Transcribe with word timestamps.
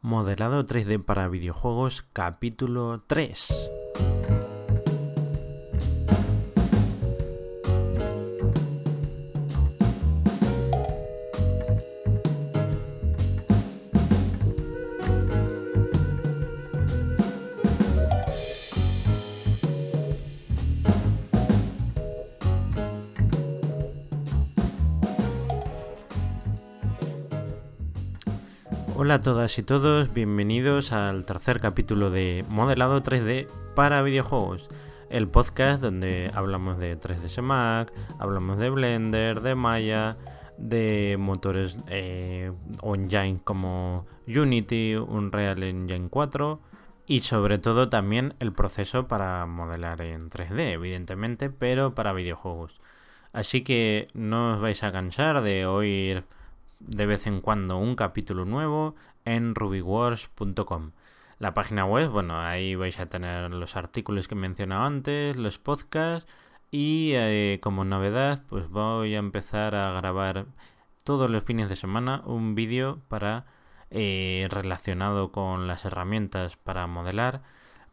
Modelado 0.00 0.64
3D 0.64 1.04
para 1.04 1.26
videojuegos 1.26 2.06
capítulo 2.12 3.02
3. 3.08 3.77
Hola 29.08 29.14
a 29.14 29.20
todas 29.22 29.58
y 29.58 29.62
todos, 29.62 30.12
bienvenidos 30.12 30.92
al 30.92 31.24
tercer 31.24 31.60
capítulo 31.60 32.10
de 32.10 32.44
Modelado 32.50 33.02
3D 33.02 33.48
para 33.74 34.02
videojuegos, 34.02 34.68
el 35.08 35.28
podcast 35.28 35.80
donde 35.80 36.30
hablamos 36.34 36.78
de 36.78 37.00
3ds 37.00 37.40
Max, 37.40 37.90
hablamos 38.18 38.58
de 38.58 38.68
Blender, 38.68 39.40
de 39.40 39.54
Maya, 39.54 40.18
de 40.58 41.16
motores 41.18 41.78
eh, 41.88 42.52
engine 42.82 43.40
como 43.42 44.04
Unity, 44.26 44.96
Unreal 44.96 45.62
Engine 45.62 46.10
4 46.10 46.60
y 47.06 47.20
sobre 47.20 47.56
todo 47.56 47.88
también 47.88 48.34
el 48.40 48.52
proceso 48.52 49.08
para 49.08 49.46
modelar 49.46 50.02
en 50.02 50.28
3D, 50.28 50.74
evidentemente, 50.74 51.48
pero 51.48 51.94
para 51.94 52.12
videojuegos. 52.12 52.78
Así 53.32 53.62
que 53.62 54.08
no 54.12 54.56
os 54.56 54.60
vais 54.60 54.82
a 54.82 54.92
cansar 54.92 55.40
de 55.40 55.64
oír 55.64 56.24
de 56.80 57.06
vez 57.06 57.26
en 57.26 57.40
cuando 57.40 57.78
un 57.78 57.96
capítulo 57.96 58.44
nuevo 58.44 58.94
en 59.24 59.54
rubywars.com. 59.54 60.92
La 61.38 61.54
página 61.54 61.84
web, 61.84 62.10
bueno, 62.10 62.40
ahí 62.40 62.74
vais 62.74 62.98
a 62.98 63.06
tener 63.06 63.50
los 63.50 63.76
artículos 63.76 64.28
que 64.28 64.34
he 64.34 64.38
mencionado 64.38 64.82
antes, 64.82 65.36
los 65.36 65.58
podcasts 65.58 66.30
y 66.70 67.12
eh, 67.14 67.60
como 67.62 67.84
novedad, 67.84 68.42
pues 68.48 68.68
voy 68.68 69.14
a 69.14 69.18
empezar 69.18 69.74
a 69.74 69.92
grabar 69.92 70.46
todos 71.04 71.30
los 71.30 71.44
fines 71.44 71.68
de 71.68 71.76
semana 71.76 72.22
un 72.26 72.54
vídeo 72.54 73.00
para 73.08 73.46
eh, 73.90 74.48
relacionado 74.50 75.32
con 75.32 75.66
las 75.66 75.84
herramientas 75.84 76.56
para 76.56 76.86
modelar 76.86 77.42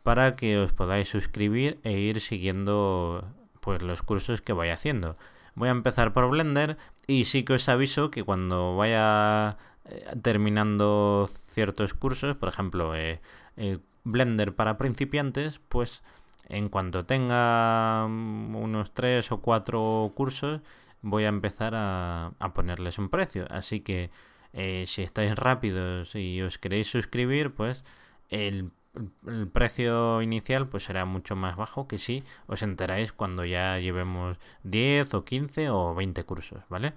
para 0.05 0.35
que 0.35 0.59
os 0.59 0.71
podáis 0.71 1.09
suscribir 1.09 1.79
e 1.81 1.93
ir 1.93 2.21
siguiendo 2.21 3.25
pues 3.59 3.81
los 3.81 4.03
cursos 4.03 4.41
que 4.41 4.53
vaya 4.53 4.75
haciendo. 4.75 5.17
Voy 5.55 5.69
a 5.69 5.71
empezar 5.71 6.13
por 6.13 6.29
Blender 6.29 6.77
y 7.07 7.25
sí 7.25 7.43
que 7.43 7.53
os 7.53 7.69
aviso 7.69 8.11
que 8.11 8.23
cuando 8.23 8.75
vaya 8.75 9.57
eh, 9.85 10.05
terminando 10.21 11.29
ciertos 11.51 11.93
cursos, 11.93 12.35
por 12.35 12.49
ejemplo, 12.49 12.95
eh, 12.95 13.21
eh, 13.57 13.79
Blender 14.03 14.53
para 14.53 14.77
principiantes, 14.77 15.59
pues 15.69 16.03
en 16.49 16.69
cuanto 16.69 17.05
tenga 17.05 18.05
mm, 18.07 18.55
unos 18.55 18.93
tres 18.93 19.31
o 19.31 19.41
cuatro 19.41 20.11
cursos, 20.15 20.61
voy 21.01 21.23
a 21.25 21.29
empezar 21.29 21.73
a, 21.75 22.33
ponerles 22.53 22.97
un 22.99 23.09
precio. 23.09 23.47
Así 23.49 23.79
que 23.81 24.11
si 24.85 25.01
estáis 25.03 25.35
rápidos 25.35 26.15
y 26.15 26.41
os 26.41 26.57
queréis 26.57 26.87
suscribir, 26.87 27.53
pues 27.53 27.83
el 28.29 28.71
el 29.27 29.47
precio 29.47 30.21
inicial 30.21 30.67
pues 30.67 30.83
será 30.83 31.05
mucho 31.05 31.35
más 31.35 31.55
bajo 31.55 31.87
que 31.87 31.97
si 31.97 32.23
os 32.47 32.61
enteráis 32.61 33.11
cuando 33.11 33.45
ya 33.45 33.79
llevemos 33.79 34.37
10 34.63 35.13
o 35.13 35.25
15 35.25 35.69
o 35.69 35.95
20 35.95 36.23
cursos, 36.23 36.63
¿vale? 36.69 36.93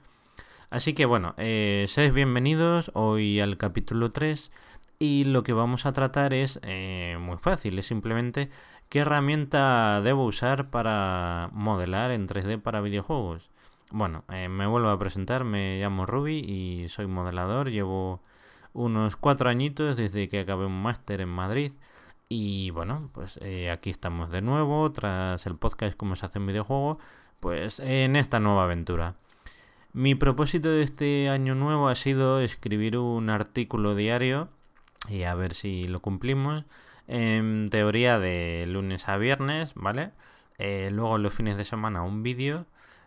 Así 0.71 0.93
que 0.93 1.07
bueno, 1.07 1.35
eh, 1.39 1.87
seáis 1.89 2.13
bienvenidos 2.13 2.91
hoy 2.95 3.41
al 3.41 3.57
capítulo 3.57 4.11
3 4.11 4.51
y 4.99 5.25
lo 5.25 5.43
que 5.43 5.53
vamos 5.53 5.87
a 5.87 5.93
tratar 5.93 6.35
es 6.35 6.61
eh, 6.63 7.17
muy 7.21 7.39
fácil, 7.39 7.79
es 7.79 7.87
simplemente 7.87 8.51
qué 8.89 9.01
herramienta 9.01 10.01
debo 10.03 10.25
usar 10.25 10.71
para 10.71 11.51
modelar 11.53 12.11
en 12.11 12.29
3D 12.29 12.61
para 12.61 12.81
videojuegos. 12.81 13.49
Bueno, 13.91 14.25
eh, 14.31 14.49
me 14.49 14.67
vuelvo 14.67 14.91
a 14.91 14.99
presentar, 14.99 15.45
me 15.45 15.81
llamo 15.81 16.05
Ruby 16.05 16.39
y 16.39 16.89
soy 16.91 17.07
modelador, 17.07 17.71
llevo 17.71 18.21
unos 18.73 19.17
cuatro 19.17 19.51
añitos 19.51 19.97
desde 19.97 20.29
que 20.29 20.41
acabé 20.41 20.67
un 20.67 20.83
máster 20.83 21.21
en 21.21 21.29
Madrid. 21.29 21.73
Y 22.29 22.71
bueno, 22.71 23.11
pues 23.13 23.39
eh, 23.43 23.71
aquí 23.71 23.91
estamos 23.91 24.31
de 24.31 24.43
nuevo, 24.43 24.91
tras 24.93 25.47
el 25.47 25.57
podcast 25.57 25.97
Cómo 25.97 26.15
se 26.15 26.27
hace 26.27 26.39
un 26.39 26.47
videojuego, 26.47 26.99
pues 27.41 27.81
en 27.81 28.17
esta 28.17 28.39
nueva 28.39 28.65
aventura. 28.65 29.15
Mi 29.93 30.15
propósito 30.15 30.69
de 30.71 30.83
este 30.83 31.31
año 31.31 31.55
nuevo 31.55 31.89
ha 31.89 31.95
sido 31.95 32.41
escribir 32.41 32.99
un 32.99 33.31
artículo 33.31 33.95
diario 33.95 34.51
y 35.09 35.23
a 35.23 35.35
ver 35.35 35.55
si 35.55 35.85
lo 35.89 36.01
cumplimos. 36.01 36.65
En 37.07 37.69
teoría 37.71 38.19
de 38.19 38.67
lunes 38.69 39.09
a 39.09 39.17
viernes, 39.17 39.73
¿vale? 39.75 40.11
Eh, 40.59 40.91
luego 40.93 41.17
los 41.19 41.33
fines 41.33 41.57
de 41.57 41.65
semana 41.65 42.03
un 42.03 42.23
vídeo 42.23 42.67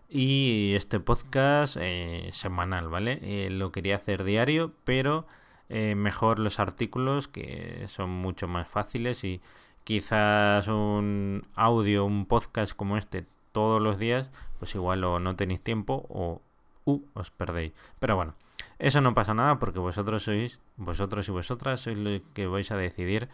y 0.09 0.73
este 0.75 1.00
podcast 1.00 1.77
eh, 1.79 2.29
semanal, 2.33 2.89
¿vale? 2.89 3.50
lo 3.51 3.71
quería 3.71 3.97
hacer 3.97 4.23
diario, 4.23 4.73
pero 4.83 5.27
eh, 5.73 5.95
mejor 5.95 6.37
los 6.37 6.59
artículos 6.59 7.29
que 7.29 7.85
son 7.87 8.09
mucho 8.09 8.49
más 8.49 8.67
fáciles 8.67 9.23
y 9.23 9.39
quizás 9.85 10.67
un 10.67 11.45
audio, 11.55 12.03
un 12.03 12.25
podcast 12.25 12.75
como 12.75 12.97
este 12.97 13.25
todos 13.53 13.81
los 13.81 13.97
días, 13.97 14.29
pues 14.59 14.75
igual 14.75 15.01
o 15.05 15.19
no 15.19 15.37
tenéis 15.37 15.61
tiempo 15.61 16.05
o 16.09 16.41
uh, 16.83 17.01
os 17.13 17.31
perdéis. 17.31 17.71
Pero 17.99 18.17
bueno, 18.17 18.33
eso 18.79 18.99
no 18.99 19.13
pasa 19.13 19.33
nada 19.33 19.59
porque 19.59 19.79
vosotros 19.79 20.23
sois, 20.23 20.59
vosotros 20.75 21.29
y 21.29 21.31
vosotras 21.31 21.79
sois 21.79 21.97
los 21.97 22.21
que 22.33 22.47
vais 22.47 22.69
a 22.71 22.75
decidir 22.75 23.29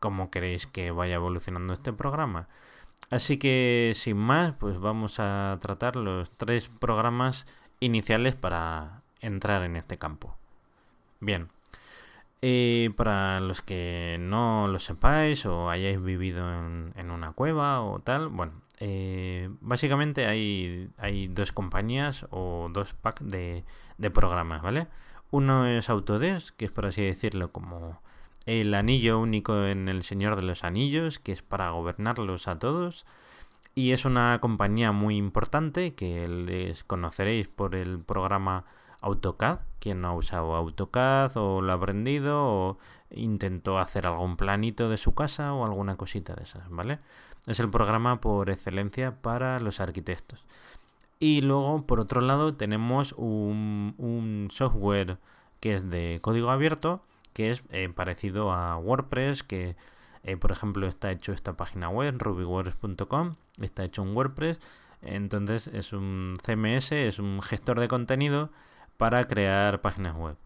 cómo 0.00 0.30
queréis 0.30 0.66
que 0.66 0.90
vaya 0.90 1.16
evolucionando 1.16 1.74
este 1.74 1.92
programa. 1.92 2.48
Así 3.10 3.36
que 3.36 3.92
sin 3.94 4.16
más, 4.16 4.54
pues 4.54 4.80
vamos 4.80 5.16
a 5.18 5.58
tratar 5.60 5.96
los 5.96 6.30
tres 6.30 6.68
programas 6.68 7.46
iniciales 7.80 8.36
para 8.36 9.02
entrar 9.20 9.62
en 9.64 9.76
este 9.76 9.98
campo. 9.98 10.34
Bien, 11.20 11.48
y 12.46 12.90
para 12.90 13.40
los 13.40 13.62
que 13.62 14.18
no 14.20 14.68
lo 14.68 14.78
sepáis 14.78 15.46
o 15.46 15.70
hayáis 15.70 16.02
vivido 16.02 16.46
en, 16.46 17.10
una 17.10 17.32
cueva 17.32 17.80
o 17.80 18.00
tal, 18.00 18.28
bueno, 18.28 18.52
eh, 18.80 19.48
básicamente 19.62 20.26
hay, 20.26 20.90
hay 20.98 21.28
dos 21.28 21.52
compañías 21.52 22.26
o 22.28 22.68
dos 22.70 22.92
packs 22.92 23.26
de, 23.26 23.64
de 23.96 24.10
programas, 24.10 24.60
¿vale? 24.60 24.88
Uno 25.30 25.66
es 25.66 25.88
Autodesk, 25.88 26.54
que 26.56 26.66
es 26.66 26.70
por 26.70 26.84
así 26.84 27.00
decirlo 27.00 27.50
como 27.50 28.02
el 28.44 28.74
anillo 28.74 29.20
único 29.20 29.64
en 29.64 29.88
el 29.88 30.02
Señor 30.02 30.36
de 30.36 30.42
los 30.42 30.64
Anillos, 30.64 31.18
que 31.18 31.32
es 31.32 31.40
para 31.40 31.70
gobernarlos 31.70 32.46
a 32.46 32.58
todos. 32.58 33.06
Y 33.74 33.92
es 33.92 34.04
una 34.04 34.38
compañía 34.42 34.92
muy 34.92 35.16
importante 35.16 35.94
que 35.94 36.28
les 36.28 36.84
conoceréis 36.84 37.48
por 37.48 37.74
el 37.74 38.00
programa 38.00 38.66
AutoCAD, 39.04 39.58
quien 39.80 40.00
no 40.00 40.08
ha 40.08 40.14
usado 40.14 40.54
AutoCAD 40.54 41.36
o 41.36 41.60
lo 41.60 41.72
ha 41.72 41.76
aprendido 41.76 42.42
o 42.42 42.78
intentó 43.10 43.78
hacer 43.78 44.06
algún 44.06 44.36
planito 44.36 44.88
de 44.88 44.96
su 44.96 45.14
casa 45.14 45.52
o 45.52 45.64
alguna 45.64 45.96
cosita 45.96 46.34
de 46.34 46.44
esas, 46.44 46.68
¿vale? 46.70 46.98
Es 47.46 47.60
el 47.60 47.68
programa 47.68 48.20
por 48.20 48.48
excelencia 48.48 49.20
para 49.20 49.58
los 49.58 49.80
arquitectos. 49.80 50.42
Y 51.20 51.42
luego, 51.42 51.86
por 51.86 52.00
otro 52.00 52.22
lado, 52.22 52.54
tenemos 52.54 53.12
un, 53.16 54.48
software 54.50 55.18
que 55.60 55.74
es 55.74 55.90
de 55.90 56.18
código 56.22 56.50
abierto, 56.50 57.02
que 57.34 57.50
es 57.50 57.62
eh, 57.70 57.90
parecido 57.94 58.52
a 58.52 58.76
WordPress, 58.78 59.42
que 59.42 59.76
eh, 60.22 60.36
por 60.38 60.52
ejemplo 60.52 60.86
está 60.86 61.10
hecho 61.12 61.32
esta 61.32 61.54
página 61.54 61.90
web, 61.90 62.16
rubywords.com, 62.18 63.36
está 63.60 63.84
hecho 63.84 64.02
en 64.02 64.16
WordPress. 64.16 64.58
Entonces 65.02 65.66
es 65.68 65.92
un 65.92 66.34
CMS, 66.42 66.92
es 66.92 67.18
un 67.18 67.42
gestor 67.42 67.78
de 67.78 67.88
contenido 67.88 68.50
para 68.96 69.24
crear 69.26 69.80
páginas 69.80 70.16
web. 70.16 70.36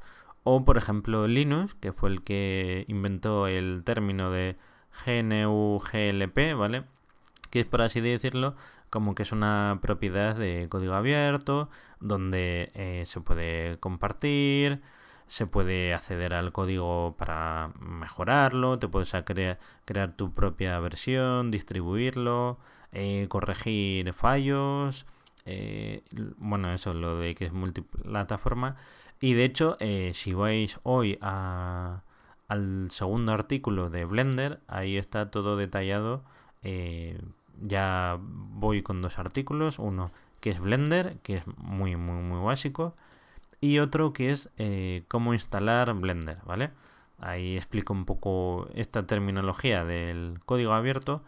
O 0.45 0.65
por 0.65 0.79
ejemplo 0.79 1.27
Linux, 1.27 1.75
que 1.75 1.93
fue 1.93 2.11
el 2.11 2.23
que 2.23 2.85
inventó 2.89 3.47
el 3.47 3.83
término 3.85 4.31
de 4.31 4.56
GNU-GLP, 5.05 6.55
¿vale? 6.56 6.85
Que 7.50 7.61
es 7.61 7.67
por 7.67 7.83
así 7.83 8.00
decirlo, 8.00 8.56
como 8.91 9.15
que 9.15 9.23
es 9.23 9.33
una 9.33 9.79
propiedad 9.83 10.35
de 10.37 10.69
código 10.71 10.95
abierto, 10.95 11.69
donde 12.00 12.71
eh, 12.75 13.05
se 13.06 13.21
puede 13.21 13.79
compartir, 13.79 14.81
se 15.27 15.47
puede 15.47 15.94
acceder 15.94 16.35
al 16.35 16.53
código 16.53 17.15
para 17.19 17.73
mejorarlo, 17.81 18.79
te 18.79 18.89
puedes 18.89 19.12
crear, 19.25 19.59
crear 19.85 20.12
tu 20.17 20.33
propia 20.33 20.79
versión, 20.81 21.51
distribuirlo, 21.51 22.59
eh, 22.93 23.27
corregir 23.29 24.12
fallos, 24.15 25.06
eh, 25.49 26.03
bueno, 26.39 26.73
eso, 26.73 26.95
lo 26.95 27.19
de 27.19 27.35
que 27.35 27.47
es 27.47 27.53
multiplataforma. 27.53 28.77
Y 29.21 29.35
de 29.35 29.45
hecho, 29.45 29.77
eh, 29.81 30.12
si 30.15 30.33
vais 30.35 30.79
hoy 30.83 31.19
a, 31.23 32.03
al 32.49 32.91
segundo 32.91 33.33
artículo 33.33 33.91
de 33.91 34.05
Blender, 34.05 34.61
ahí 34.69 34.97
está 34.97 35.31
todo 35.31 35.56
detallado. 35.56 36.23
Eh, 36.62 37.21
ya 37.61 38.19
voy 38.21 38.83
con 38.83 39.03
dos 39.03 39.19
artículos, 39.19 39.79
uno 39.79 40.11
que 40.41 40.50
es 40.50 40.61
Blender, 40.61 41.19
que 41.23 41.37
es 41.37 41.47
muy, 41.56 41.97
muy, 41.97 42.23
muy 42.23 42.44
básico, 42.44 42.94
y 43.61 43.81
otro 43.81 44.12
que 44.12 44.31
es 44.31 44.51
cómo 45.09 45.35
instalar 45.35 45.93
Blender, 45.94 46.39
¿vale? 46.47 46.71
ahí 47.21 47.56
explico 47.56 47.93
un 47.93 48.05
poco 48.05 48.69
esta 48.75 49.06
terminología 49.06 49.85
del 49.85 50.41
código 50.44 50.73
abierto. 50.73 51.23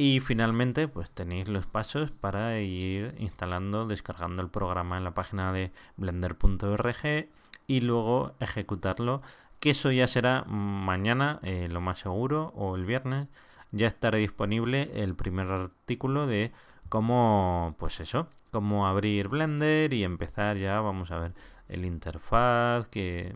Y 0.00 0.20
finalmente, 0.20 0.86
pues 0.86 1.10
tenéis 1.10 1.48
los 1.48 1.66
pasos 1.66 2.12
para 2.12 2.60
ir 2.60 3.16
instalando, 3.18 3.84
descargando 3.84 4.40
el 4.40 4.48
programa 4.48 4.96
en 4.96 5.02
la 5.02 5.12
página 5.12 5.52
de 5.52 5.72
blender.org 5.96 7.28
y 7.66 7.80
luego 7.80 8.32
ejecutarlo. 8.38 9.22
Que 9.58 9.70
eso 9.70 9.90
ya 9.90 10.06
será 10.06 10.44
mañana, 10.44 11.40
eh, 11.42 11.66
lo 11.68 11.80
más 11.80 11.98
seguro, 11.98 12.52
o 12.54 12.76
el 12.76 12.84
viernes. 12.84 13.26
Ya 13.72 13.88
estará 13.88 14.18
disponible 14.18 14.88
el 14.94 15.16
primer 15.16 15.48
artículo 15.48 16.28
de 16.28 16.52
cómo, 16.88 17.74
pues 17.80 17.98
eso, 17.98 18.28
cómo 18.52 18.86
abrir 18.86 19.26
Blender 19.26 19.92
y 19.92 20.04
empezar 20.04 20.58
ya, 20.58 20.80
vamos 20.80 21.10
a 21.10 21.18
ver, 21.18 21.34
el 21.68 21.84
interfaz, 21.84 22.86
que 22.88 23.34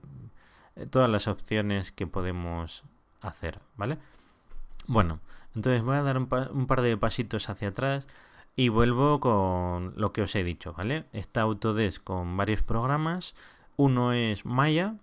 eh, 0.77 0.87
todas 0.87 1.11
las 1.11 1.27
opciones 1.27 1.91
que 1.91 2.07
podemos 2.07 2.85
hacer, 3.21 3.59
¿vale? 3.77 3.99
Bueno, 4.87 5.19
entonces 5.55 5.83
voy 5.83 5.97
a 5.97 6.03
dar 6.03 6.19
un, 6.19 6.27
par 6.29 6.83
de 6.83 6.97
pasitos 6.97 7.49
hacia 7.49 7.69
atrás 7.69 8.07
y 8.57 8.69
vuelvo 8.69 9.21
con 9.21 9.95
lo 9.97 10.13
que 10.13 10.23
os 10.23 10.35
he 10.35 10.45
dicho, 10.45 10.73
¿vale? 10.75 11.05
Está 11.13 11.43
Autodesk 11.43 12.03
con 12.03 12.37
varios 12.37 12.63
programas. 12.63 13.35
Uno 13.77 14.13
es 14.13 14.45
Maya, 14.45 14.97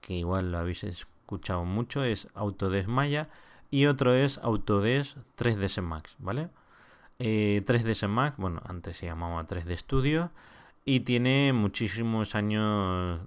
que 0.00 0.14
igual 0.14 0.52
lo 0.52 0.58
habéis 0.58 0.84
escuchado 0.84 1.64
mucho, 1.64 2.04
es 2.04 2.28
Autodesk 2.34 2.88
Maya. 2.88 3.28
Y 3.70 3.86
otro 3.86 4.14
es 4.14 4.38
Autodesk 4.38 5.16
3ds 5.36 5.82
Max, 5.82 6.16
¿vale? 6.18 6.48
3ds 7.18 8.04
eh, 8.04 8.08
Max, 8.08 8.36
bueno, 8.36 8.60
antes 8.66 8.98
se 8.98 9.06
llamaba 9.06 9.44
3D 9.46 9.76
Studio 9.76 10.30
y 10.84 11.00
tiene 11.00 11.52
muchísimos 11.52 12.34
años 12.34 13.20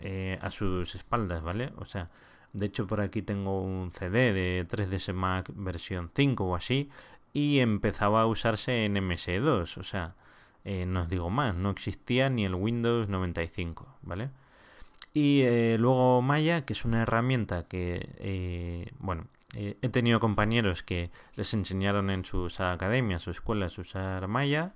eh, 0.00 0.38
a 0.42 0.50
sus 0.50 0.94
espaldas, 0.94 1.42
¿vale? 1.42 1.72
O 1.78 1.86
sea, 1.86 2.08
de 2.52 2.66
hecho, 2.66 2.86
por 2.86 3.00
aquí 3.00 3.22
tengo 3.22 3.60
un 3.62 3.90
CD 3.92 4.32
de 4.32 4.66
3ds 4.68 5.12
Max 5.12 5.50
versión 5.54 6.10
5 6.14 6.44
o 6.44 6.54
así. 6.56 6.90
Y 7.32 7.60
empezaba 7.60 8.22
a 8.22 8.26
usarse 8.26 8.84
en 8.84 8.96
MS2. 8.96 9.76
O 9.78 9.82
sea, 9.82 10.14
eh, 10.64 10.86
no 10.86 11.02
os 11.02 11.08
digo 11.08 11.30
más, 11.30 11.54
no 11.54 11.70
existía 11.70 12.30
ni 12.30 12.44
el 12.44 12.54
Windows 12.54 13.08
95, 13.08 13.86
¿vale? 14.02 14.30
Y 15.14 15.42
eh, 15.42 15.76
luego 15.78 16.22
Maya, 16.22 16.64
que 16.64 16.72
es 16.74 16.84
una 16.84 17.02
herramienta 17.02 17.66
que, 17.68 18.10
eh, 18.18 18.92
bueno, 18.98 19.26
he 19.54 19.88
tenido 19.88 20.20
compañeros 20.20 20.82
que 20.82 21.10
les 21.34 21.54
enseñaron 21.54 22.10
en 22.10 22.24
sus 22.26 22.60
academias 22.60 23.26
o 23.26 23.30
escuelas 23.30 23.78
a 23.78 23.80
usar 23.80 24.28
Maya. 24.28 24.74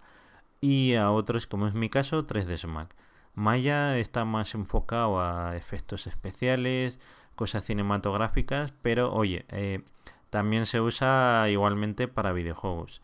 Y 0.61 0.95
a 0.95 1.11
otros, 1.11 1.47
como 1.47 1.67
es 1.67 1.75
mi 1.75 1.91
caso, 1.91 2.27
3ds 2.27 2.67
Max. 2.69 2.95
Maya 3.35 3.99
está 3.99 4.25
más 4.25 4.55
enfocado 4.55 5.21
a 5.21 5.57
efectos 5.57 6.07
especiales, 6.07 7.01
cosas 7.35 7.65
cinematográficas, 7.65 8.73
pero 8.83 9.13
oye, 9.13 9.45
eh, 9.49 9.83
también 10.31 10.67
se 10.67 10.81
usa 10.81 11.49
igualmente 11.49 12.09
para 12.09 12.33
videojuegos. 12.33 13.03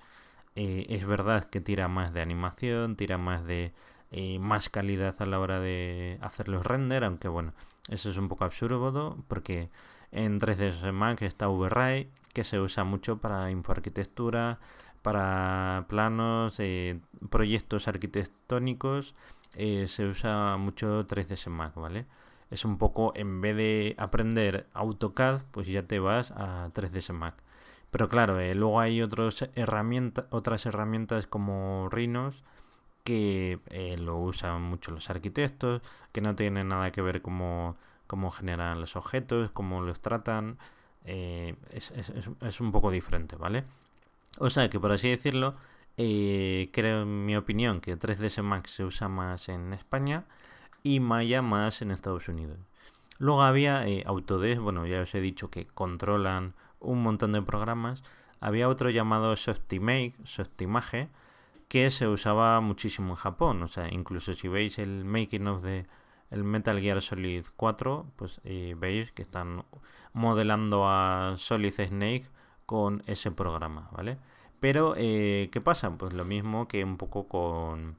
Eh, 0.57 0.87
es 0.89 1.07
verdad 1.07 1.45
que 1.45 1.61
tira 1.61 1.89
más 1.89 2.13
de 2.13 2.21
animación, 2.21 2.97
tira 2.97 3.19
más 3.19 3.45
de 3.45 3.73
eh, 4.11 4.39
más 4.39 4.69
calidad 4.71 5.15
a 5.19 5.27
la 5.27 5.39
hora 5.39 5.61
de 5.61 6.19
hacer 6.23 6.49
los 6.49 6.65
render, 6.67 7.05
aunque 7.05 7.29
bueno, 7.29 7.53
eso 7.89 8.11
es 8.11 8.17
un 8.17 8.29
poco 8.29 8.45
absurdo 8.45 9.17
porque 9.29 9.71
en 10.13 10.41
3ds 10.41 10.93
Max 10.93 11.23
está 11.23 11.49
VRAI, 11.49 12.09
que 12.33 12.45
se 12.45 12.59
usa 12.61 12.85
mucho 12.85 13.19
para 13.19 13.51
infoarquitectura, 13.51 14.59
para 15.03 15.87
planos, 15.89 16.61
proyectos 17.31 17.89
arquitectónicos, 17.89 19.15
se 19.55 20.07
usa 20.07 20.57
mucho 20.57 21.07
3ds 21.07 21.49
Max, 21.51 21.75
¿vale? 21.77 22.07
Es 22.51 22.65
un 22.65 22.79
poco, 22.79 23.13
en 23.15 23.41
vez 23.41 23.57
de 23.57 23.95
aprender 23.99 24.67
AutoCAD, 24.73 25.43
pues 25.51 25.67
ya 25.67 25.83
te 25.83 25.99
vas 25.99 26.31
a 26.33 26.71
3ds 26.73 27.13
Max. 27.13 27.43
Pero 27.91 28.09
claro, 28.09 28.41
eh, 28.41 28.55
luego 28.55 28.81
hay 28.81 29.03
otros 29.03 29.45
otras 30.31 30.67
herramientas 30.67 31.27
como 31.27 31.89
Rhinos 31.91 32.45
que 33.05 33.61
eh, 33.71 33.97
lo 33.99 34.19
usan 34.19 34.63
mucho 34.63 34.91
los 34.91 35.09
arquitectos, 35.09 35.83
que 36.13 36.21
no 36.21 36.37
tienen 36.37 36.69
nada 36.69 36.91
que 36.91 37.01
ver 37.01 37.23
cómo, 37.23 37.77
cómo 38.07 38.31
generan 38.31 38.81
los 38.81 38.97
objetos, 38.97 39.51
cómo 39.53 39.81
los 39.81 40.01
tratan. 40.01 40.59
Eh, 41.05 41.55
es, 41.71 41.91
es, 41.93 42.13
es, 42.43 42.61
un 42.61 42.73
poco 42.73 42.91
diferente, 42.91 43.37
¿vale? 43.37 43.65
O 44.39 44.51
sea 44.51 44.69
que 44.69 44.79
por 44.79 44.93
así 44.93 45.09
decirlo, 45.09 45.55
creo 45.97 47.03
en 47.03 47.25
mi 47.25 47.37
opinión 47.37 47.81
que 47.81 47.99
3ds 47.99 48.43
Max 48.43 48.73
se 48.73 48.85
usa 48.85 49.09
más 49.09 49.49
en 49.49 49.73
España 49.73 50.25
y 50.89 51.01
Maya 51.01 51.43
más 51.43 51.83
en 51.83 51.91
Estados 51.91 52.29
Unidos. 52.29 52.59
Luego 53.19 53.43
había 53.43 53.87
eh, 53.87 54.05
Autodesk, 54.07 54.61
bueno, 54.61 54.87
ya 54.87 55.03
os 55.03 55.15
he 55.15 55.21
dicho 55.21 55.51
que 55.51 55.67
controlan 55.67 56.55
un 56.81 57.03
montón 57.03 57.33
de 57.33 57.43
programas. 57.43 58.03
Había 58.41 58.69
otro 58.69 58.89
llamado 58.89 59.37
Softimake, 59.37 60.15
Softimage, 60.25 61.09
que 61.69 61.91
se 61.91 62.09
usaba 62.09 62.61
muchísimo 62.63 63.11
en 63.11 63.17
Japón. 63.17 63.63
O 63.63 63.69
sea, 63.69 63.93
incluso 63.93 64.33
si 64.33 64.49
veis 64.49 64.79
el 64.79 65.05
making 65.05 65.47
of 65.49 65.63
de 65.63 65.87
el 66.31 66.45
Metal 66.45 66.81
Gear 66.81 67.03
Solid 67.03 67.45
4, 67.57 68.07
pues 68.17 68.41
eh, 68.45 68.75
veis 68.79 69.13
que 69.13 69.23
están 69.23 69.65
modelando 70.15 70.89
a 70.89 71.35
Solid 71.37 71.73
Snake 71.73 72.27
con 72.65 73.03
ese 73.07 73.31
programa, 73.31 73.91
¿vale? 73.93 74.19
Pero, 74.61 74.95
eh, 74.97 75.51
¿qué 75.53 75.61
pasa? 75.61 75.91
Pues 75.91 76.15
lo 76.15 76.25
mismo 76.25 76.67
que 76.67 76.83
un 76.85 76.97
poco 76.97 77.29
con 77.29 77.97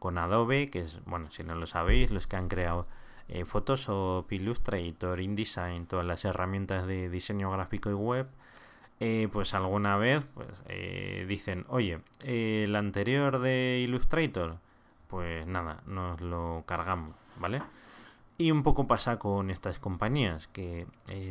con 0.00 0.18
Adobe, 0.18 0.70
que 0.70 0.80
es, 0.80 0.98
bueno, 1.04 1.30
si 1.30 1.44
no 1.44 1.54
lo 1.54 1.68
sabéis, 1.68 2.10
los 2.10 2.26
que 2.26 2.34
han 2.34 2.48
creado 2.48 2.88
eh, 3.28 3.44
Photoshop, 3.44 4.32
Illustrator, 4.32 5.20
InDesign, 5.20 5.86
todas 5.86 6.04
las 6.04 6.24
herramientas 6.24 6.86
de 6.88 7.08
diseño 7.10 7.50
gráfico 7.52 7.90
y 7.90 7.92
web, 7.92 8.26
eh, 8.98 9.28
pues 9.30 9.54
alguna 9.54 9.96
vez 9.98 10.26
pues 10.34 10.48
eh, 10.68 11.26
dicen, 11.28 11.66
oye, 11.68 12.00
el 12.24 12.74
anterior 12.74 13.38
de 13.40 13.84
Illustrator, 13.86 14.56
pues 15.06 15.46
nada, 15.46 15.82
nos 15.86 16.20
lo 16.22 16.64
cargamos, 16.66 17.14
¿vale? 17.38 17.62
Y 18.38 18.52
un 18.52 18.62
poco 18.62 18.86
pasa 18.86 19.18
con 19.18 19.50
estas 19.50 19.78
compañías 19.78 20.48
que 20.48 20.86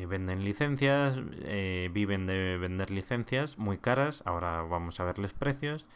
venden 0.07 0.45
licencias, 0.45 1.18
viven 1.18 2.27
de 2.27 2.57
vender 2.60 2.92
licencias 2.92 3.57
muy 3.57 3.80
caras, 3.80 4.21
ahora 4.25 4.62
vamos 4.62 5.00
a 5.00 5.06
verles 5.06 5.33
precios 5.33 5.88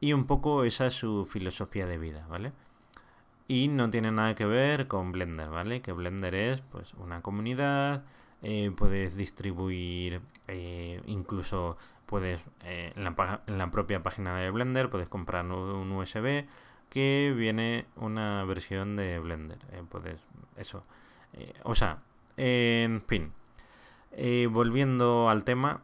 y 0.00 0.12
un 0.12 0.26
poco 0.26 0.64
esa 0.64 0.86
es 0.86 0.94
su 0.94 1.26
filosofía 1.26 1.86
de 1.86 1.98
vida, 1.98 2.26
¿vale? 2.28 2.52
Y 3.48 3.68
no 3.68 3.90
tiene 3.90 4.10
nada 4.10 4.34
que 4.34 4.44
ver 4.44 4.88
con 4.88 5.12
Blender, 5.12 5.48
¿vale? 5.50 5.80
Que 5.80 5.92
Blender 5.92 6.34
es 6.34 6.60
pues 6.62 6.94
una 6.94 7.22
comunidad, 7.22 8.04
eh, 8.42 8.70
puedes 8.76 9.16
distribuir, 9.16 10.20
eh, 10.48 11.00
incluso 11.06 11.76
puedes 12.06 12.40
eh, 12.64 12.92
en, 12.94 13.04
la, 13.04 13.40
en, 13.46 13.58
la, 13.58 13.70
propia 13.70 14.02
página 14.02 14.36
de 14.38 14.50
Blender 14.50 14.90
puedes 14.90 15.08
comprar 15.08 15.44
un 15.46 15.90
USB 15.92 16.44
que 16.90 17.34
viene 17.36 17.86
una 17.96 18.44
versión 18.44 18.96
de 18.96 19.18
Blender. 19.18 19.58
puedes, 19.88 20.20
eso. 20.56 20.84
o 21.64 21.74
sea, 21.74 21.98
en 22.36 23.00
fin. 23.00 23.32
volviendo 24.50 25.28
al 25.30 25.44
tema, 25.44 25.80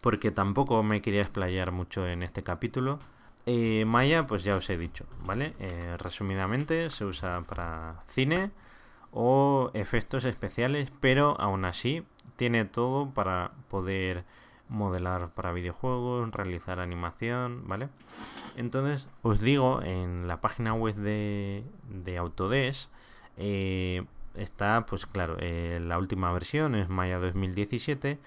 porque 0.00 0.30
tampoco 0.30 0.82
me 0.82 1.02
quería 1.02 1.22
explayar 1.22 1.72
mucho 1.72 2.06
en 2.06 2.22
este 2.22 2.42
capítulo. 2.42 2.98
Eh, 3.46 3.84
Maya, 3.86 4.26
pues 4.26 4.44
ya 4.44 4.56
os 4.56 4.70
he 4.70 4.76
dicho, 4.78 5.04
¿vale? 5.24 5.54
Eh, 5.58 5.96
resumidamente, 5.98 6.90
se 6.90 7.04
usa 7.04 7.42
para 7.42 8.04
cine 8.08 8.50
o 9.10 9.70
efectos 9.74 10.24
especiales, 10.24 10.92
pero 11.00 11.40
aún 11.40 11.64
así 11.64 12.04
tiene 12.36 12.64
todo 12.64 13.10
para 13.10 13.52
poder 13.68 14.24
modelar 14.68 15.30
para 15.30 15.52
videojuegos, 15.52 16.30
realizar 16.32 16.78
animación, 16.80 17.66
¿vale? 17.66 17.88
Entonces, 18.56 19.08
os 19.22 19.40
digo, 19.40 19.82
en 19.82 20.28
la 20.28 20.40
página 20.40 20.74
web 20.74 20.94
de, 20.94 21.64
de 21.88 22.18
Autodesk 22.18 22.90
eh, 23.36 24.04
está, 24.36 24.86
pues 24.86 25.06
claro, 25.06 25.36
la 25.38 25.98
última 25.98 26.32
versión 26.32 26.74
es 26.74 26.88
Maya 26.88 27.18
2017 27.18 28.18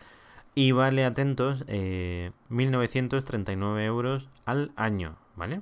y 0.56 0.72
vale, 0.72 1.06
atentos, 1.06 1.68
1.939 1.68 3.78
eh, 3.78 3.86
euros 3.86 4.28
al 4.46 4.72
año, 4.78 5.18
¿vale? 5.36 5.62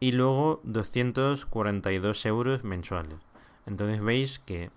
Y 0.00 0.12
luego 0.12 0.60
242 0.64 2.26
euros 2.26 2.64
mensuales. 2.64 3.18
Entonces 3.66 4.00
veis 4.00 4.38
que 4.38 4.70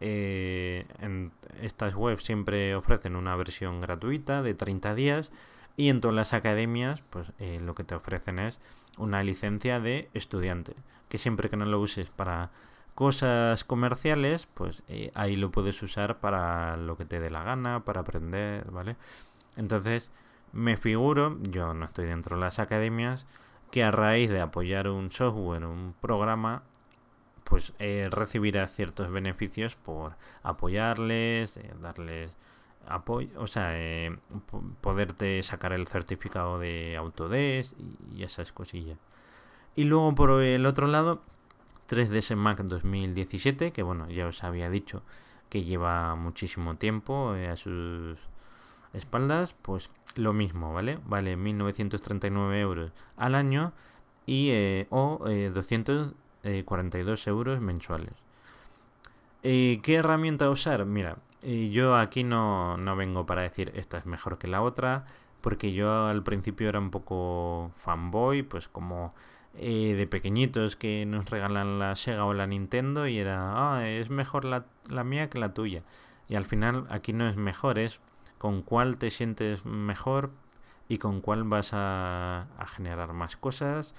eh, 0.00 0.86
en 1.00 1.30
estas 1.62 1.94
webs 1.94 2.24
siempre 2.24 2.74
ofrecen 2.74 3.14
una 3.14 3.36
versión 3.36 3.80
gratuita 3.80 4.42
de 4.42 4.54
30 4.54 4.96
días 4.96 5.30
y 5.76 5.88
en 5.88 6.00
todas 6.00 6.16
las 6.16 6.32
academias 6.32 7.02
pues 7.10 7.28
eh, 7.38 7.60
lo 7.60 7.74
que 7.74 7.84
te 7.84 7.94
ofrecen 7.94 8.40
es 8.40 8.58
una 8.98 9.22
licencia 9.22 9.80
de 9.80 10.10
estudiante 10.12 10.74
que 11.08 11.18
siempre 11.18 11.48
que 11.48 11.56
no 11.56 11.64
lo 11.64 11.80
uses 11.80 12.10
para 12.10 12.50
cosas 12.94 13.64
comerciales, 13.64 14.46
pues 14.54 14.82
eh, 14.88 15.10
ahí 15.14 15.36
lo 15.36 15.50
puedes 15.50 15.82
usar 15.82 16.18
para 16.18 16.76
lo 16.76 16.96
que 16.96 17.04
te 17.04 17.20
dé 17.20 17.30
la 17.30 17.42
gana, 17.42 17.84
para 17.84 18.00
aprender, 18.00 18.70
¿vale? 18.70 18.96
Entonces, 19.56 20.10
me 20.52 20.76
figuro, 20.76 21.38
yo 21.42 21.74
no 21.74 21.84
estoy 21.84 22.06
dentro 22.06 22.36
de 22.36 22.42
las 22.42 22.58
academias, 22.58 23.26
que 23.70 23.82
a 23.82 23.90
raíz 23.90 24.30
de 24.30 24.40
apoyar 24.40 24.88
un 24.88 25.10
software, 25.10 25.64
un 25.64 25.94
programa, 26.00 26.62
pues 27.44 27.74
recibirás 28.10 28.72
ciertos 28.72 29.10
beneficios 29.10 29.74
por 29.76 30.16
apoyarles, 30.42 31.58
darles 31.80 32.34
apoyo, 32.86 33.28
o 33.36 33.46
sea, 33.46 33.72
poderte 34.80 35.42
sacar 35.42 35.72
el 35.72 35.86
certificado 35.88 36.58
de 36.58 36.96
Autodesk 36.96 37.74
y, 38.12 38.22
esas 38.22 38.52
cosillas. 38.52 38.98
Y 39.76 39.84
luego 39.84 40.14
por 40.14 40.42
el 40.42 40.66
otro 40.66 40.86
lado, 40.86 41.22
3ds 41.88 42.36
Mac 42.36 42.62
2017, 42.62 43.72
que 43.72 43.82
bueno, 43.82 44.08
ya 44.08 44.26
os 44.26 44.44
había 44.44 44.70
dicho 44.70 45.02
que 45.48 45.64
lleva 45.64 46.14
muchísimo 46.16 46.76
tiempo 46.76 47.30
a 47.30 47.56
sus 47.56 48.18
espaldas, 48.92 49.54
pues 49.62 49.90
lo 50.16 50.32
mismo, 50.32 50.72
¿vale? 50.72 50.98
Vale 51.06 51.36
1939 51.36 52.60
euros 52.60 52.92
al 53.16 53.34
año 53.34 53.72
y 54.26 54.50
eh, 54.50 54.86
o 54.90 55.20
242 55.22 57.26
eh, 57.26 57.30
euros 57.30 57.60
mensuales. 57.60 58.14
Eh, 59.42 59.80
¿Qué 59.82 59.96
herramienta 59.96 60.48
usar? 60.48 60.86
Mira, 60.86 61.18
yo 61.42 61.96
aquí 61.96 62.24
no, 62.24 62.78
no 62.78 62.96
vengo 62.96 63.26
para 63.26 63.42
decir 63.42 63.72
esta 63.74 63.98
es 63.98 64.06
mejor 64.06 64.38
que 64.38 64.48
la 64.48 64.62
otra, 64.62 65.04
porque 65.42 65.72
yo 65.72 66.06
al 66.06 66.22
principio 66.22 66.68
era 66.68 66.78
un 66.78 66.90
poco 66.90 67.70
fanboy, 67.76 68.42
pues 68.42 68.68
como 68.68 69.12
de 69.54 70.06
pequeñitos 70.10 70.76
que 70.76 71.06
nos 71.06 71.30
regalan 71.30 71.78
la 71.78 71.96
Sega 71.96 72.24
o 72.24 72.34
la 72.34 72.46
Nintendo 72.46 73.06
y 73.06 73.18
era, 73.18 73.76
ah, 73.76 73.88
es 73.88 74.10
mejor 74.10 74.44
la, 74.44 74.66
la 74.88 75.04
mía 75.04 75.30
que 75.30 75.38
la 75.38 75.54
tuya. 75.54 75.82
Y 76.28 76.34
al 76.34 76.44
final 76.44 76.86
aquí 76.90 77.12
no 77.12 77.28
es 77.28 77.36
mejor, 77.36 77.78
es 77.78 78.00
con 78.38 78.62
cuál 78.62 78.98
te 78.98 79.10
sientes 79.10 79.64
mejor 79.64 80.30
y 80.88 80.98
con 80.98 81.20
cuál 81.20 81.44
vas 81.44 81.70
a, 81.72 82.46
generar 82.66 83.12
más 83.12 83.36
cosas 83.36 83.94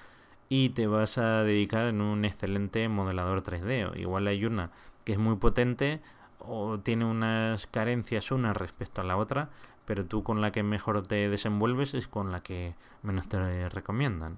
y 0.49 0.69
te 0.69 0.87
vas 0.87 1.17
a 1.17 1.43
dedicar 1.43 1.87
en 1.87 2.01
un 2.01 2.25
excelente 2.25 2.87
modelador 2.89 3.43
3D. 3.43 3.97
igual 3.97 4.27
hay 4.27 4.45
una 4.45 4.71
que 5.03 5.13
es 5.13 5.17
muy 5.17 5.37
potente 5.37 6.01
o 6.39 6.79
tiene 6.79 7.05
unas 7.05 7.67
carencias 7.67 8.31
una 8.31 8.53
respecto 8.53 9.01
a 9.01 9.03
la 9.03 9.17
otra, 9.17 9.49
pero 9.85 10.05
tú 10.05 10.23
con 10.23 10.41
la 10.41 10.51
que 10.51 10.63
mejor 10.63 11.07
te 11.07 11.29
desenvuelves 11.29 11.93
es 11.93 12.07
con 12.07 12.31
la 12.31 12.41
que 12.41 12.75
menos 13.01 13.27
te 13.27 13.69
recomiendan. 13.69 14.37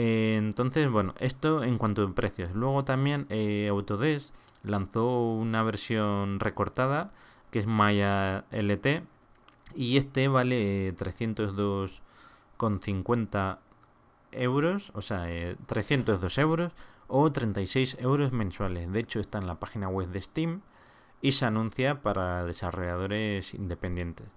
Eh, 0.00 0.36
entonces, 0.38 0.88
bueno, 0.88 1.12
esto 1.18 1.64
en 1.64 1.76
cuanto 1.76 2.04
a 2.04 2.14
precios. 2.14 2.52
Luego 2.54 2.84
también 2.84 3.26
eh, 3.30 3.66
Autodesk 3.68 4.28
lanzó 4.62 5.32
una 5.32 5.64
versión 5.64 6.38
recortada 6.38 7.10
que 7.50 7.58
es 7.58 7.66
Maya 7.66 8.44
LT. 8.52 9.02
Y 9.74 9.96
este 9.96 10.28
vale 10.28 10.94
302,50 10.94 13.58
euros, 14.30 14.92
o 14.94 15.02
sea, 15.02 15.26
302 15.66 16.38
eh, 16.38 16.40
euros 16.40 16.72
o 17.08 17.32
36 17.32 17.96
euros 17.98 18.30
mensuales. 18.30 18.92
De 18.92 19.00
hecho, 19.00 19.18
está 19.18 19.38
en 19.38 19.48
la 19.48 19.58
página 19.58 19.88
web 19.88 20.10
de 20.10 20.22
Steam 20.22 20.60
y 21.22 21.32
se 21.32 21.44
anuncia 21.44 22.02
para 22.02 22.44
desarrolladores 22.44 23.52
independientes. 23.52 24.28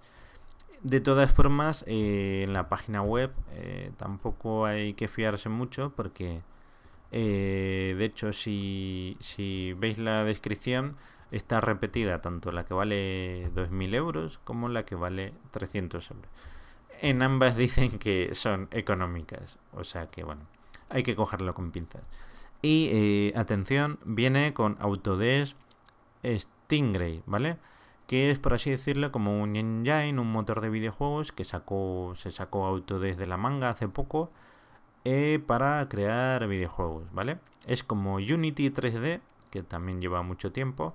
De 0.82 1.00
todas 1.00 1.32
formas, 1.32 1.84
eh, 1.86 2.42
en 2.44 2.52
la 2.52 2.68
página 2.68 3.02
web 3.02 3.32
eh, 3.52 3.92
tampoco 3.96 4.66
hay 4.66 4.94
que 4.94 5.08
fiarse 5.08 5.48
mucho 5.48 5.92
porque, 5.94 6.42
de 7.10 8.04
hecho, 8.04 8.32
si, 8.32 9.16
si 9.20 9.74
veis 9.74 9.98
la 9.98 10.24
descripción, 10.24 10.96
está 11.32 11.60
repetida 11.60 12.20
tanto 12.20 12.52
la 12.52 12.64
que 12.64 12.74
vale 12.74 13.50
2.000 13.54 13.94
euros 13.94 14.38
como 14.44 14.68
la 14.68 14.84
que 14.84 14.94
vale 14.94 15.32
300 15.50 16.10
euros. 16.10 16.30
En 17.00 17.22
ambas 17.22 17.56
dicen 17.64 17.98
que 17.98 18.34
son 18.34 18.68
económicas, 18.70 19.58
o 19.72 19.82
sea 19.82 20.06
que 20.06 20.22
bueno, 20.22 20.42
hay 20.88 21.02
que 21.02 21.16
cogerlo 21.16 21.54
con 21.54 21.72
pinzas. 21.72 22.02
Y 22.60 22.90
eh, 22.92 23.32
atención, 23.34 23.98
viene 24.04 24.54
con 24.54 24.76
Autodesk 24.78 25.56
Stingray, 26.24 27.22
¿vale? 27.26 27.56
Que 28.06 28.30
es 28.30 28.38
por 28.38 28.54
así 28.54 28.70
decirlo 28.70 29.12
como 29.12 29.40
un 29.40 29.56
engine, 29.56 30.18
un 30.18 30.30
motor 30.32 30.60
de 30.60 30.70
videojuegos 30.70 31.32
que 31.32 31.44
sacó, 31.44 32.14
se 32.16 32.30
sacó 32.30 32.66
Autodesk 32.66 33.18
de 33.18 33.26
la 33.26 33.36
manga 33.36 33.70
hace 33.70 33.88
poco 33.88 34.30
eh, 35.04 35.42
para 35.46 35.88
crear 35.88 36.46
videojuegos, 36.46 37.12
¿vale? 37.12 37.38
Es 37.66 37.82
como 37.82 38.16
Unity 38.16 38.70
3D, 38.70 39.20
que 39.50 39.62
también 39.62 40.00
lleva 40.00 40.22
mucho 40.22 40.52
tiempo, 40.52 40.94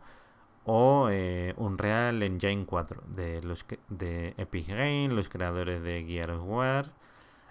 o 0.66 1.10
eh, 1.12 1.54
Unreal 1.58 2.24
Engine 2.24 2.66
4 2.66 3.04
de 3.08 3.42
los 3.42 3.66
de 3.90 4.34
Epic 4.38 4.68
Games, 4.70 5.14
los 5.14 5.30
creadores 5.30 5.82
de 5.84 6.06
Gear 6.06 6.32
of 6.32 6.44
War, 6.46 6.92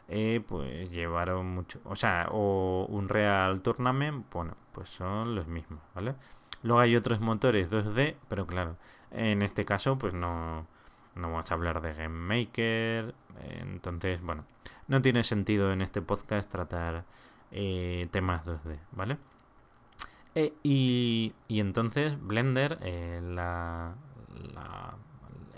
eh, 0.08 0.42
pues 0.46 0.90
llevaron 0.90 1.46
mucho, 1.46 1.80
o 1.84 1.96
sea, 1.96 2.28
o 2.30 2.86
Unreal 2.88 3.60
Tournament, 3.62 4.26
bueno, 4.32 4.56
pues 4.72 4.88
son 4.88 5.34
los 5.34 5.46
mismos, 5.46 5.80
¿vale? 5.94 6.14
Luego 6.62 6.80
hay 6.80 6.96
otros 6.96 7.20
motores 7.20 7.70
2D, 7.70 8.16
pero 8.28 8.46
claro, 8.46 8.76
en 9.10 9.42
este 9.42 9.64
caso 9.64 9.98
pues 9.98 10.14
no, 10.14 10.66
no 11.14 11.32
vamos 11.32 11.50
a 11.50 11.54
hablar 11.54 11.80
de 11.82 11.94
Game 11.94 12.08
Maker, 12.08 13.14
entonces, 13.60 14.20
bueno, 14.22 14.44
no 14.88 15.02
tiene 15.02 15.24
sentido 15.24 15.72
en 15.72 15.82
este 15.82 16.02
podcast 16.02 16.50
tratar 16.50 17.04
eh, 17.50 18.08
temas 18.10 18.44
2D, 18.44 18.78
¿vale? 18.92 19.18
Eh, 20.34 20.52
y, 20.62 21.32
entonces 21.48 22.20
Blender, 22.20 22.78
eh, 22.82 23.20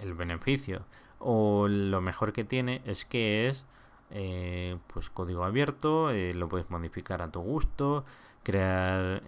el 0.01 0.15
beneficio 0.15 0.85
o 1.19 1.67
lo 1.67 2.01
mejor 2.01 2.33
que 2.33 2.45
tiene 2.45 2.81
es 2.85 3.05
que 3.05 3.49
es 3.49 3.65
pues 4.87 5.11
código 5.11 5.45
abierto, 5.45 6.11
lo 6.13 6.49
puedes 6.49 6.71
modificar 6.71 7.21
a 7.21 7.31
tu 7.31 7.41
gusto, 7.41 8.05
crear, 8.43 9.23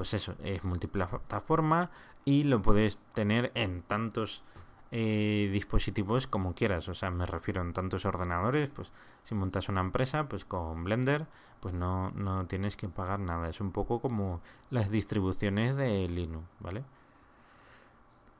pues 0.00 0.14
eso, 0.14 0.34
es 0.42 0.64
multiplataforma 0.64 1.90
y 2.24 2.44
lo 2.44 2.62
puedes 2.62 2.96
tener 3.12 3.52
en 3.54 3.82
tantos 3.82 4.42
eh, 4.92 5.50
dispositivos 5.52 6.26
como 6.26 6.54
quieras. 6.54 6.88
O 6.88 6.94
sea, 6.94 7.10
me 7.10 7.26
refiero 7.26 7.60
en 7.60 7.74
tantos 7.74 8.06
ordenadores, 8.06 8.70
pues 8.70 8.90
si 9.24 9.34
montas 9.34 9.68
una 9.68 9.82
empresa, 9.82 10.26
pues 10.26 10.46
con 10.46 10.84
Blender, 10.84 11.26
pues 11.60 11.74
no, 11.74 12.12
no 12.12 12.46
tienes 12.46 12.78
que 12.78 12.88
pagar 12.88 13.20
nada. 13.20 13.50
Es 13.50 13.60
un 13.60 13.72
poco 13.72 14.00
como 14.00 14.40
las 14.70 14.90
distribuciones 14.90 15.76
de 15.76 16.08
Linux, 16.08 16.46
¿vale? 16.60 16.82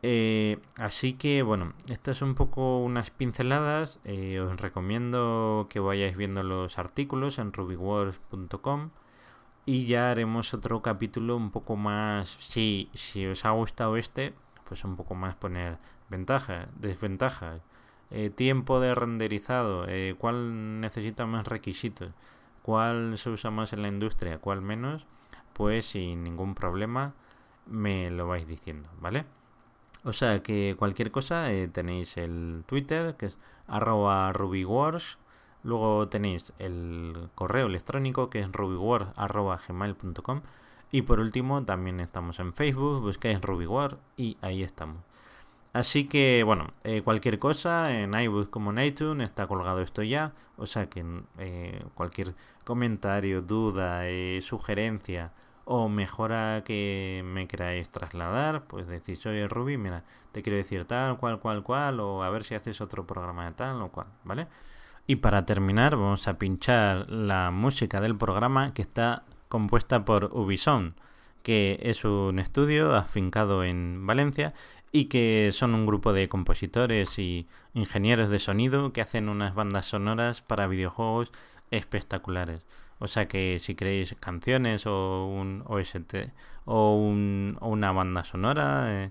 Eh, 0.03 0.61
así 0.79 1.13
que 1.13 1.43
bueno, 1.43 1.75
estas 1.91 2.17
son 2.17 2.31
un 2.31 2.35
poco 2.37 2.79
unas 2.79 3.11
pinceladas. 3.11 4.01
Eh, 4.05 4.41
os 4.41 4.59
recomiendo 4.59 5.67
que 5.69 5.79
vayáis 5.79 6.17
viendo 6.17 6.43
los 6.43 6.79
artículos 6.79 7.39
en 7.39 7.53
rubywars.com 7.53 8.93
y 9.67 9.87
ya 9.87 10.11
haremos 10.11 10.55
otro 10.55 10.83
capítulo 10.83 11.37
un 11.37 11.51
poco 11.51 11.77
más. 11.77 12.31
Si, 12.41 12.91
si 12.95 13.27
os 13.27 13.45
ha 13.45 13.51
gustado 13.51 13.97
este, 13.97 14.35
pues 14.65 14.85
un 14.85 14.97
poco 14.97 15.15
más 15.15 15.35
poner 15.37 15.79
ventajas, 16.09 16.69
desventajas, 16.77 17.61
eh, 18.11 18.31
tiempo 18.31 18.81
de 18.81 18.95
renderizado, 18.95 19.87
eh, 19.89 20.15
cuál 20.19 20.81
necesita 20.81 21.27
más 21.27 21.47
requisitos, 21.47 22.11
cuál 22.63 23.19
se 23.19 23.31
usa 23.31 23.51
más 23.51 23.73
en 23.73 23.83
la 23.83 23.89
industria, 23.89 24.39
cuál 24.39 24.63
menos, 24.63 25.07
pues 25.53 25.87
sin 25.87 26.25
ningún 26.25 26.55
problema 26.55 27.15
me 27.67 28.11
lo 28.11 28.27
vais 28.27 28.47
diciendo, 28.47 28.89
¿vale? 29.01 29.25
O 30.05 30.13
sea 30.13 30.43
que 30.43 30.75
cualquier 30.79 31.11
cosa 31.11 31.53
eh, 31.53 31.69
tenéis 31.69 32.17
el 32.17 32.65
Twitter 32.67 33.17
que 33.17 33.27
es 33.27 33.39
arroba 33.69 34.33
rubywars, 34.33 35.19
luego 35.63 36.09
tenéis 36.09 36.53
el 36.59 37.29
correo 37.35 37.67
electrónico 37.67 38.31
que 38.31 38.41
es 38.41 38.51
rubywars.gmail.com 38.53 40.43
y 40.93 41.03
por 41.03 41.21
último, 41.21 41.65
también 41.65 42.01
estamos 42.01 42.41
en 42.41 42.53
Facebook, 42.53 43.01
buscáis 43.01 43.41
RubyWar 43.41 43.99
y 44.17 44.37
ahí 44.41 44.63
estamos. 44.63 44.99
Así 45.73 46.09
que, 46.09 46.43
bueno, 46.45 46.73
eh, 46.83 47.03
cualquier 47.03 47.39
cosa 47.39 47.93
en 47.93 48.13
iBooks 48.15 48.49
como 48.49 48.73
en 48.73 48.81
iTunes 48.81 49.29
está 49.29 49.47
colgado 49.47 49.81
esto 49.83 50.03
ya. 50.03 50.33
O 50.57 50.67
sea 50.67 50.91
que 50.91 51.05
eh, 51.39 51.85
cualquier 51.95 52.35
comentario, 52.65 53.41
duda, 53.43 54.09
eh, 54.09 54.41
sugerencia 54.43 55.33
o 55.65 55.89
mejora 55.89 56.63
que 56.65 57.23
me 57.25 57.47
queráis 57.47 57.89
trasladar, 57.91 58.65
pues 58.67 58.89
decís, 58.89 59.25
oye 59.27 59.47
Ruby, 59.47 59.77
mira, 59.79 60.05
te 60.33 60.43
quiero 60.43 60.57
decir 60.57 60.85
tal, 60.87 61.17
cual, 61.19 61.39
cual, 61.39 61.63
cual, 61.63 62.01
o 62.01 62.25
a 62.25 62.31
ver 62.31 62.43
si 62.45 62.55
haces 62.57 62.81
otro 62.81 63.07
programa 63.07 63.47
de 63.47 63.53
tal 63.53 63.81
o 63.83 63.89
cual, 63.91 64.09
¿vale? 64.25 64.49
Y 65.11 65.17
para 65.17 65.45
terminar, 65.45 65.97
vamos 65.97 66.29
a 66.29 66.39
pinchar 66.39 67.11
la 67.11 67.51
música 67.51 68.01
del 68.01 68.17
programa 68.17 68.73
que 68.73 68.83
está 68.83 69.25
compuesta 69.49 70.05
por 70.05 70.31
Ubisoft, 70.33 70.93
que 71.43 71.81
es 71.83 72.05
un 72.05 72.39
estudio 72.39 72.95
afincado 72.95 73.65
en 73.65 74.07
Valencia 74.07 74.55
y 74.93 75.07
que 75.07 75.51
son 75.51 75.75
un 75.75 75.85
grupo 75.85 76.13
de 76.13 76.29
compositores 76.29 77.19
y 77.19 77.49
ingenieros 77.75 78.31
de 78.31 78.39
sonido 78.39 78.93
que 78.93 79.01
hacen 79.01 79.29
unas 79.29 79.57
bandas 79.57 79.87
sonoras 79.87 80.43
para 80.43 80.69
videojuegos 80.69 81.33
espectaculares. 81.73 82.65
O 83.01 83.09
sea 83.09 83.27
que 83.27 83.59
si 83.59 83.75
queréis 83.75 84.15
canciones 84.21 84.87
o 84.87 85.27
un 85.27 85.65
OST 85.67 86.31
o, 86.67 86.95
un, 86.95 87.59
o 87.61 87.69
una 87.69 87.91
banda 87.91 88.23
sonora, 88.23 88.85
eh, 88.87 89.11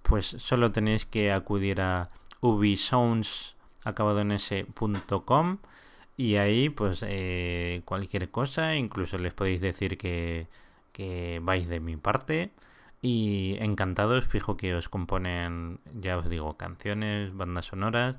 pues 0.00 0.24
solo 0.24 0.72
tenéis 0.72 1.04
que 1.04 1.32
acudir 1.32 1.82
a 1.82 2.08
ubisounds 2.40 3.53
acabado 3.84 4.20
en 4.20 4.32
ese.com 4.32 5.58
y 6.16 6.36
ahí, 6.36 6.68
pues, 6.68 7.04
eh, 7.06 7.82
cualquier 7.84 8.30
cosa, 8.30 8.76
incluso 8.76 9.18
les 9.18 9.34
podéis 9.34 9.60
decir 9.60 9.98
que, 9.98 10.46
que 10.92 11.40
vais 11.42 11.68
de 11.68 11.80
mi 11.80 11.96
parte. 11.96 12.50
Y 13.02 13.56
encantados, 13.60 14.26
fijo 14.26 14.56
que 14.56 14.74
os 14.74 14.88
componen, 14.88 15.80
ya 16.00 16.16
os 16.18 16.28
digo, 16.28 16.56
canciones, 16.56 17.36
bandas 17.36 17.66
sonoras, 17.66 18.16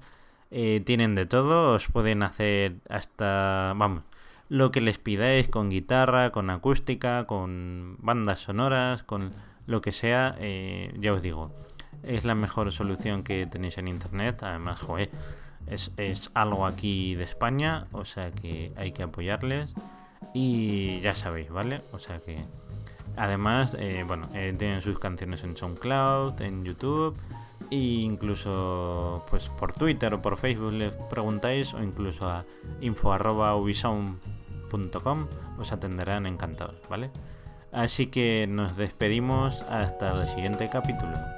eh, 0.51 0.81
tienen 0.85 1.15
de 1.15 1.25
todo, 1.25 1.73
os 1.73 1.87
pueden 1.87 2.21
hacer 2.23 2.75
hasta, 2.89 3.73
vamos, 3.75 4.03
lo 4.49 4.71
que 4.71 4.81
les 4.81 4.99
pidáis 4.99 5.47
con 5.49 5.69
guitarra, 5.69 6.31
con 6.31 6.49
acústica, 6.49 7.25
con 7.25 7.97
bandas 7.99 8.41
sonoras, 8.41 9.03
con 9.03 9.33
lo 9.65 9.81
que 9.81 9.91
sea, 9.91 10.35
eh, 10.39 10.93
ya 10.99 11.13
os 11.13 11.21
digo, 11.23 11.51
es 12.03 12.25
la 12.25 12.35
mejor 12.35 12.71
solución 12.71 13.23
que 13.23 13.47
tenéis 13.47 13.77
en 13.79 13.87
internet, 13.87 14.43
además, 14.43 14.79
joder, 14.81 15.09
es, 15.67 15.91
es 15.97 16.31
algo 16.33 16.65
aquí 16.65 17.15
de 17.15 17.23
España, 17.23 17.87
o 17.91 18.05
sea 18.05 18.31
que 18.31 18.71
hay 18.75 18.91
que 18.91 19.03
apoyarles 19.03 19.73
y 20.33 20.99
ya 21.01 21.13
sabéis, 21.15 21.49
¿vale? 21.49 21.81
O 21.91 21.99
sea 21.99 22.19
que 22.19 22.43
además, 23.15 23.75
eh, 23.79 24.03
bueno, 24.07 24.29
eh, 24.33 24.55
tienen 24.57 24.81
sus 24.81 24.97
canciones 24.99 25.43
en 25.43 25.55
SoundCloud, 25.55 26.41
en 26.41 26.65
YouTube 26.65 27.15
e 27.71 27.75
incluso 27.75 29.25
pues 29.29 29.49
por 29.49 29.73
Twitter 29.73 30.13
o 30.13 30.21
por 30.21 30.37
Facebook 30.37 30.73
les 30.73 30.91
preguntáis 31.09 31.73
o 31.73 31.81
incluso 31.81 32.29
a 32.29 32.45
info@ubisound.com 32.81 35.27
os 35.57 35.71
atenderán 35.71 36.25
encantados, 36.25 36.75
¿vale? 36.89 37.09
Así 37.71 38.07
que 38.07 38.45
nos 38.47 38.75
despedimos 38.77 39.61
hasta 39.63 40.21
el 40.21 40.27
siguiente 40.27 40.67
capítulo. 40.71 41.34